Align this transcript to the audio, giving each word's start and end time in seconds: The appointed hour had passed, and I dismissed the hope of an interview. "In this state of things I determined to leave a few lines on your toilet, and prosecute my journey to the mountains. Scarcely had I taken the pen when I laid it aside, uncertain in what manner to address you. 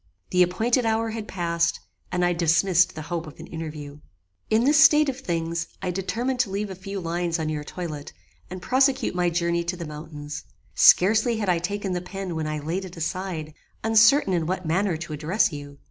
The 0.31 0.41
appointed 0.41 0.83
hour 0.83 1.11
had 1.11 1.27
passed, 1.27 1.79
and 2.11 2.25
I 2.25 2.33
dismissed 2.33 2.95
the 2.95 3.03
hope 3.03 3.27
of 3.27 3.39
an 3.39 3.45
interview. 3.45 3.99
"In 4.49 4.63
this 4.63 4.83
state 4.83 5.09
of 5.09 5.19
things 5.19 5.67
I 5.79 5.91
determined 5.91 6.39
to 6.39 6.49
leave 6.49 6.71
a 6.71 6.75
few 6.75 6.99
lines 6.99 7.37
on 7.37 7.49
your 7.49 7.63
toilet, 7.63 8.11
and 8.49 8.63
prosecute 8.63 9.13
my 9.13 9.29
journey 9.29 9.63
to 9.65 9.77
the 9.77 9.85
mountains. 9.85 10.43
Scarcely 10.73 11.37
had 11.37 11.49
I 11.49 11.59
taken 11.59 11.93
the 11.93 12.01
pen 12.01 12.35
when 12.35 12.47
I 12.47 12.57
laid 12.57 12.83
it 12.83 12.97
aside, 12.97 13.53
uncertain 13.83 14.33
in 14.33 14.47
what 14.47 14.65
manner 14.65 14.97
to 14.97 15.13
address 15.13 15.51
you. 15.53 15.77